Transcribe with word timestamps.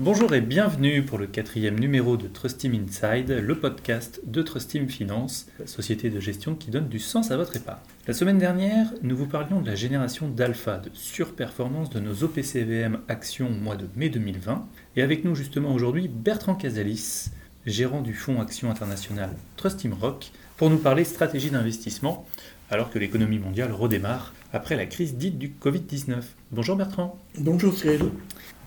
Bonjour 0.00 0.32
et 0.32 0.40
bienvenue 0.40 1.02
pour 1.02 1.18
le 1.18 1.26
quatrième 1.26 1.76
numéro 1.76 2.16
de 2.16 2.28
Trust 2.28 2.58
Team 2.58 2.72
Inside, 2.72 3.30
le 3.30 3.58
podcast 3.58 4.20
de 4.24 4.42
Trust 4.42 4.70
Team 4.70 4.88
Finance, 4.88 5.48
la 5.58 5.66
société 5.66 6.08
de 6.08 6.20
gestion 6.20 6.54
qui 6.54 6.70
donne 6.70 6.88
du 6.88 7.00
sens 7.00 7.32
à 7.32 7.36
votre 7.36 7.56
épargne. 7.56 7.80
La 8.06 8.14
semaine 8.14 8.38
dernière, 8.38 8.92
nous 9.02 9.16
vous 9.16 9.26
parlions 9.26 9.60
de 9.60 9.66
la 9.66 9.74
génération 9.74 10.28
d'alpha, 10.28 10.78
de 10.78 10.90
surperformance 10.92 11.90
de 11.90 11.98
nos 11.98 12.22
OPCVM 12.22 13.00
actions 13.08 13.48
au 13.48 13.60
mois 13.60 13.74
de 13.74 13.88
mai 13.96 14.08
2020. 14.08 14.68
Et 14.94 15.02
avec 15.02 15.24
nous 15.24 15.34
justement 15.34 15.74
aujourd'hui 15.74 16.06
Bertrand 16.06 16.54
Casalis, 16.54 17.30
gérant 17.66 18.00
du 18.00 18.14
fonds 18.14 18.40
Action 18.40 18.70
International 18.70 19.30
Trust 19.56 19.80
Team 19.80 19.94
Rock, 19.94 20.30
pour 20.58 20.70
nous 20.70 20.78
parler 20.78 21.02
stratégie 21.02 21.50
d'investissement 21.50 22.24
alors 22.70 22.90
que 22.90 22.98
l'économie 22.98 23.38
mondiale 23.38 23.72
redémarre 23.72 24.34
après 24.52 24.76
la 24.76 24.86
crise 24.86 25.16
dite 25.16 25.38
du 25.38 25.50
Covid-19. 25.50 26.22
Bonjour 26.52 26.76
Bertrand. 26.76 27.18
Bonjour 27.38 27.74
Cyril. 27.74 28.10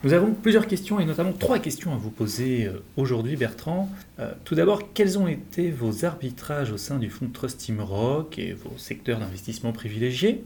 Nous 0.03 0.13
avons 0.13 0.33
plusieurs 0.33 0.65
questions 0.65 0.99
et 0.99 1.05
notamment 1.05 1.33
trois 1.33 1.59
questions 1.59 1.93
à 1.93 1.97
vous 1.97 2.09
poser 2.09 2.65
euh, 2.65 2.83
aujourd'hui 2.97 3.35
Bertrand. 3.35 3.87
Euh, 4.19 4.31
tout 4.45 4.55
d'abord, 4.55 4.93
quels 4.93 5.19
ont 5.19 5.27
été 5.27 5.69
vos 5.69 6.05
arbitrages 6.05 6.71
au 6.71 6.77
sein 6.77 6.97
du 6.97 7.11
fonds 7.11 7.29
Trust 7.29 7.59
Team 7.59 7.81
Rock 7.81 8.39
et 8.39 8.53
vos 8.53 8.75
secteurs 8.77 9.19
d'investissement 9.19 9.73
privilégiés? 9.73 10.43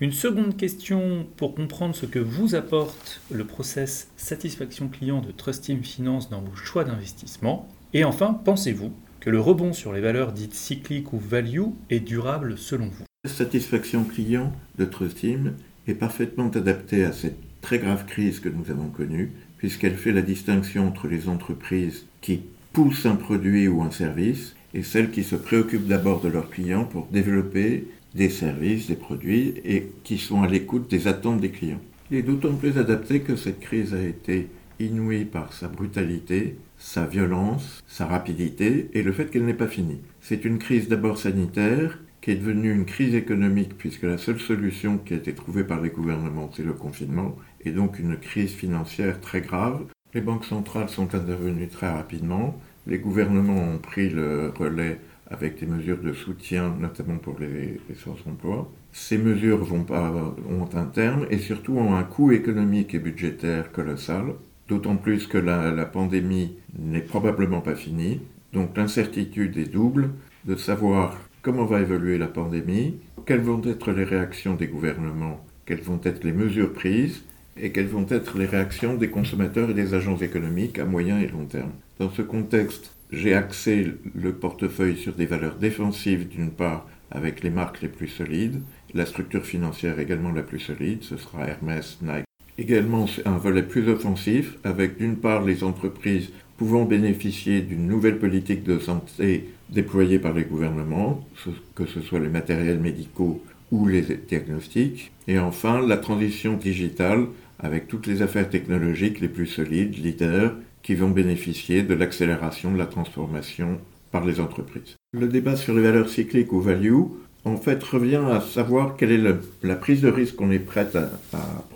Une 0.00 0.12
seconde 0.12 0.56
question 0.56 1.26
pour 1.36 1.54
comprendre 1.54 1.94
ce 1.94 2.06
que 2.06 2.18
vous 2.18 2.56
apporte 2.56 3.20
le 3.30 3.44
process 3.44 4.08
satisfaction 4.16 4.88
client 4.88 5.20
de 5.20 5.30
Trust 5.30 5.64
Team 5.64 5.84
Finance 5.84 6.28
dans 6.28 6.40
vos 6.40 6.56
choix 6.56 6.84
d'investissement. 6.84 7.68
Et 7.92 8.02
enfin, 8.02 8.40
pensez-vous 8.44 8.92
que 9.20 9.30
le 9.30 9.38
rebond 9.38 9.72
sur 9.72 9.92
les 9.92 10.00
valeurs 10.00 10.32
dites 10.32 10.54
cycliques 10.54 11.12
ou 11.12 11.18
value 11.18 11.60
est 11.90 12.00
durable 12.00 12.56
selon 12.56 12.86
vous 12.86 13.04
La 13.24 13.30
satisfaction 13.30 14.04
client 14.04 14.52
de 14.78 14.86
Trust 14.86 15.18
Team 15.18 15.52
est 15.86 15.94
parfaitement 15.94 16.48
adaptée 16.48 17.04
à 17.04 17.12
cette 17.12 17.38
très 17.60 17.78
grave 17.78 18.06
crise 18.06 18.40
que 18.40 18.48
nous 18.48 18.70
avons 18.70 18.88
connue, 18.88 19.32
puisqu'elle 19.58 19.96
fait 19.96 20.12
la 20.12 20.22
distinction 20.22 20.88
entre 20.88 21.06
les 21.06 21.28
entreprises 21.28 22.06
qui 22.22 22.40
poussent 22.72 23.04
un 23.04 23.16
produit 23.16 23.68
ou 23.68 23.82
un 23.82 23.90
service 23.90 24.54
et 24.72 24.82
celles 24.82 25.10
qui 25.10 25.24
se 25.24 25.36
préoccupent 25.36 25.88
d'abord 25.88 26.22
de 26.22 26.28
leurs 26.28 26.48
clients 26.48 26.84
pour 26.84 27.06
développer 27.12 27.86
des 28.14 28.30
services, 28.30 28.86
des 28.86 28.96
produits 28.96 29.54
et 29.64 29.92
qui 30.02 30.16
sont 30.16 30.42
à 30.42 30.48
l'écoute 30.48 30.90
des 30.90 31.08
attentes 31.08 31.40
des 31.40 31.50
clients. 31.50 31.80
Il 32.10 32.16
est 32.16 32.22
d'autant 32.22 32.54
plus 32.54 32.78
adapté 32.78 33.20
que 33.20 33.36
cette 33.36 33.60
crise 33.60 33.94
a 33.94 34.02
été 34.02 34.48
inouïe 34.80 35.24
par 35.24 35.52
sa 35.52 35.68
brutalité, 35.68 36.56
sa 36.78 37.04
violence, 37.04 37.82
sa 37.86 38.06
rapidité 38.06 38.90
et 38.94 39.02
le 39.02 39.12
fait 39.12 39.26
qu'elle 39.26 39.44
n'est 39.44 39.54
pas 39.54 39.66
finie. 39.66 40.00
C'est 40.20 40.44
une 40.44 40.58
crise 40.58 40.88
d'abord 40.88 41.18
sanitaire 41.18 41.98
qui 42.20 42.32
est 42.32 42.36
devenue 42.36 42.72
une 42.72 42.84
crise 42.84 43.14
économique 43.14 43.76
puisque 43.78 44.02
la 44.02 44.18
seule 44.18 44.40
solution 44.40 44.98
qui 44.98 45.14
a 45.14 45.16
été 45.16 45.34
trouvée 45.34 45.64
par 45.64 45.80
les 45.80 45.90
gouvernements 45.90 46.50
c'est 46.54 46.64
le 46.64 46.74
confinement 46.74 47.36
et 47.64 47.70
donc 47.70 47.98
une 47.98 48.16
crise 48.16 48.52
financière 48.52 49.20
très 49.20 49.40
grave. 49.40 49.84
Les 50.14 50.20
banques 50.20 50.44
centrales 50.44 50.88
sont 50.88 51.14
intervenues 51.14 51.68
très 51.68 51.88
rapidement, 51.88 52.58
les 52.86 52.98
gouvernements 52.98 53.74
ont 53.74 53.78
pris 53.78 54.08
le 54.08 54.52
relais 54.58 54.98
avec 55.30 55.60
des 55.60 55.66
mesures 55.66 56.00
de 56.00 56.12
soutien, 56.12 56.74
notamment 56.80 57.18
pour 57.18 57.38
les, 57.38 57.80
les 57.88 57.94
sans-emploi. 57.94 58.68
Ces 58.90 59.16
mesures 59.16 59.64
vont 59.64 59.84
pas, 59.84 60.12
ont 60.50 60.68
un 60.74 60.86
terme 60.86 61.26
et 61.30 61.38
surtout 61.38 61.74
ont 61.74 61.94
un 61.94 62.02
coût 62.02 62.32
économique 62.32 62.94
et 62.94 62.98
budgétaire 62.98 63.70
colossal 63.70 64.34
d'autant 64.70 64.96
plus 64.96 65.26
que 65.26 65.36
la, 65.36 65.84
pandémie 65.84 66.52
n'est 66.78 67.00
probablement 67.00 67.60
pas 67.60 67.74
finie. 67.74 68.20
Donc 68.52 68.76
l'incertitude 68.76 69.58
est 69.58 69.70
double 69.70 70.10
de 70.44 70.54
savoir 70.54 71.18
comment 71.42 71.66
va 71.66 71.80
évoluer 71.80 72.18
la 72.18 72.28
pandémie, 72.28 72.94
quelles 73.26 73.40
vont 73.40 73.60
être 73.64 73.90
les 73.92 74.04
réactions 74.04 74.54
des 74.54 74.68
gouvernements, 74.68 75.44
quelles 75.66 75.82
vont 75.82 76.00
être 76.04 76.24
les 76.24 76.32
mesures 76.32 76.72
prises 76.72 77.24
et 77.56 77.72
quelles 77.72 77.88
vont 77.88 78.06
être 78.08 78.38
les 78.38 78.46
réactions 78.46 78.94
des 78.94 79.10
consommateurs 79.10 79.70
et 79.70 79.74
des 79.74 79.92
agences 79.92 80.22
économiques 80.22 80.78
à 80.78 80.84
moyen 80.84 81.18
et 81.18 81.26
long 81.26 81.44
terme. 81.44 81.72
Dans 81.98 82.10
ce 82.10 82.22
contexte, 82.22 82.94
j'ai 83.10 83.34
axé 83.34 83.92
le 84.14 84.32
portefeuille 84.32 84.96
sur 84.96 85.14
des 85.14 85.26
valeurs 85.26 85.56
défensives 85.56 86.28
d'une 86.28 86.52
part 86.52 86.86
avec 87.10 87.42
les 87.42 87.50
marques 87.50 87.82
les 87.82 87.88
plus 87.88 88.06
solides, 88.06 88.62
la 88.94 89.04
structure 89.04 89.44
financière 89.44 89.98
également 89.98 90.30
la 90.30 90.44
plus 90.44 90.60
solide, 90.60 91.02
ce 91.02 91.16
sera 91.16 91.48
Hermès, 91.48 91.98
Nike 92.02 92.29
également 92.60 93.06
un 93.24 93.38
volet 93.38 93.62
plus 93.62 93.88
offensif, 93.88 94.58
avec 94.64 94.98
d'une 94.98 95.16
part 95.16 95.44
les 95.44 95.64
entreprises 95.64 96.30
pouvant 96.58 96.84
bénéficier 96.84 97.62
d'une 97.62 97.86
nouvelle 97.86 98.18
politique 98.18 98.64
de 98.64 98.78
santé 98.78 99.48
déployée 99.70 100.18
par 100.18 100.34
les 100.34 100.44
gouvernements, 100.44 101.26
que 101.74 101.86
ce 101.86 102.00
soit 102.02 102.20
les 102.20 102.28
matériels 102.28 102.78
médicaux 102.78 103.42
ou 103.72 103.86
les 103.86 104.02
diagnostics, 104.28 105.10
et 105.26 105.38
enfin 105.38 105.86
la 105.86 105.96
transition 105.96 106.56
digitale 106.56 107.26
avec 107.58 107.88
toutes 107.88 108.06
les 108.06 108.20
affaires 108.20 108.50
technologiques 108.50 109.20
les 109.20 109.28
plus 109.28 109.46
solides, 109.46 109.96
leaders, 109.96 110.54
qui 110.82 110.94
vont 110.94 111.10
bénéficier 111.10 111.82
de 111.82 111.94
l'accélération 111.94 112.72
de 112.72 112.78
la 112.78 112.86
transformation 112.86 113.78
par 114.10 114.24
les 114.24 114.40
entreprises. 114.40 114.96
Le 115.12 115.28
débat 115.28 115.56
sur 115.56 115.74
les 115.74 115.82
valeurs 115.82 116.08
cycliques 116.08 116.52
ou 116.52 116.60
value, 116.60 117.02
en 117.44 117.56
fait, 117.56 117.82
revient 117.82 118.22
à 118.30 118.40
savoir 118.40 118.96
quelle 118.96 119.12
est 119.12 119.34
la 119.62 119.76
prise 119.76 120.02
de 120.02 120.08
risque 120.08 120.36
qu'on 120.36 120.50
est 120.50 120.58
prête 120.58 120.96
à 120.96 121.10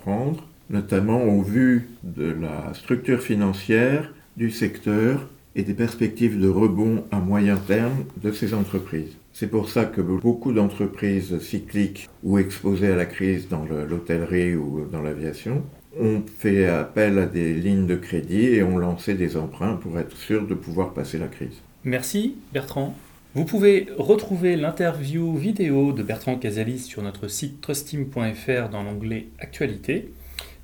prendre 0.01 0.43
notamment 0.75 1.23
au 1.23 1.41
vu 1.41 1.87
de 2.03 2.35
la 2.41 2.73
structure 2.73 3.21
financière 3.21 4.13
du 4.35 4.51
secteur 4.51 5.29
et 5.55 5.63
des 5.63 5.73
perspectives 5.73 6.37
de 6.37 6.49
rebond 6.49 7.05
à 7.11 7.19
moyen 7.19 7.55
terme 7.55 8.03
de 8.21 8.31
ces 8.33 8.53
entreprises. 8.53 9.15
C'est 9.31 9.47
pour 9.47 9.69
ça 9.69 9.85
que 9.85 10.01
beaucoup 10.01 10.51
d'entreprises 10.51 11.39
cycliques 11.39 12.09
ou 12.23 12.37
exposées 12.37 12.91
à 12.91 12.95
la 12.95 13.05
crise 13.05 13.47
dans 13.47 13.65
l'hôtellerie 13.65 14.55
ou 14.55 14.85
dans 14.91 15.01
l'aviation 15.01 15.63
ont 15.97 16.21
fait 16.39 16.67
appel 16.67 17.19
à 17.19 17.25
des 17.25 17.53
lignes 17.53 17.87
de 17.87 17.95
crédit 17.95 18.47
et 18.47 18.63
ont 18.63 18.77
lancé 18.77 19.13
des 19.13 19.37
emprunts 19.37 19.75
pour 19.75 19.97
être 19.97 20.17
sûrs 20.17 20.45
de 20.45 20.55
pouvoir 20.55 20.93
passer 20.93 21.17
la 21.17 21.27
crise. 21.27 21.61
Merci 21.85 22.35
Bertrand. 22.53 22.93
Vous 23.33 23.45
pouvez 23.45 23.87
retrouver 23.97 24.57
l'interview 24.57 25.35
vidéo 25.37 25.93
de 25.93 26.03
Bertrand 26.03 26.37
Casalis 26.37 26.79
sur 26.79 27.01
notre 27.01 27.29
site 27.29 27.61
trustim.fr 27.61 28.69
dans 28.69 28.83
l'onglet 28.83 29.27
Actualité. 29.39 30.09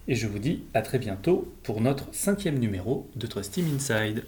Et 0.07 0.15
je 0.15 0.27
vous 0.27 0.39
dis 0.39 0.63
à 0.73 0.81
très 0.81 0.97
bientôt 0.97 1.53
pour 1.63 1.79
notre 1.79 2.13
cinquième 2.13 2.57
numéro 2.57 3.09
de 3.15 3.27
Trust 3.27 3.53
Team 3.53 3.67
Inside. 3.75 4.25